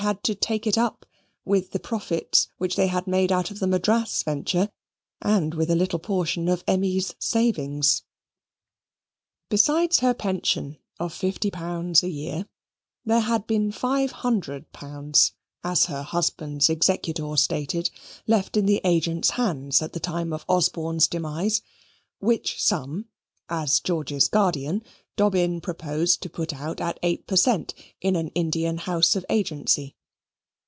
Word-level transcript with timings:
had 0.01 0.23
to 0.23 0.33
take 0.33 0.65
it 0.65 0.79
up, 0.79 1.05
with 1.45 1.73
the 1.73 1.79
profits 1.79 2.47
which 2.57 2.75
they 2.75 2.87
had 2.87 3.05
made 3.05 3.31
out 3.31 3.51
of 3.51 3.59
the 3.59 3.67
Madras 3.67 4.23
venture, 4.23 4.67
and 5.21 5.53
with 5.53 5.69
a 5.69 5.75
little 5.75 5.99
portion 5.99 6.47
of 6.49 6.63
Emmy's 6.67 7.13
savings. 7.19 8.01
Besides 9.47 9.99
her 9.99 10.15
pension 10.15 10.79
of 10.99 11.13
fifty 11.13 11.51
pounds 11.51 12.01
a 12.01 12.09
year, 12.09 12.47
there 13.05 13.19
had 13.19 13.45
been 13.45 13.71
five 13.71 14.09
hundred 14.09 14.71
pounds, 14.73 15.33
as 15.63 15.85
her 15.85 16.01
husband's 16.01 16.67
executor 16.67 17.37
stated, 17.37 17.91
left 18.25 18.57
in 18.57 18.65
the 18.65 18.81
agent's 18.83 19.29
hands 19.31 19.83
at 19.83 19.93
the 19.93 19.99
time 19.99 20.33
of 20.33 20.45
Osborne's 20.49 21.07
demise, 21.07 21.61
which 22.17 22.59
sum, 22.59 23.05
as 23.49 23.79
George's 23.79 24.27
guardian, 24.29 24.81
Dobbin 25.17 25.59
proposed 25.59 26.23
to 26.23 26.29
put 26.29 26.53
out 26.53 26.79
at 26.79 26.97
8 27.03 27.27
per 27.27 27.35
cent 27.35 27.73
in 27.99 28.15
an 28.15 28.29
Indian 28.29 28.77
house 28.77 29.13
of 29.17 29.25
agency. 29.29 29.97